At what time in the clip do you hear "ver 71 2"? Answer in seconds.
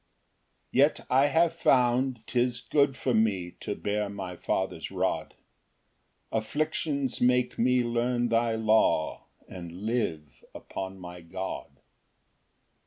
0.73-0.99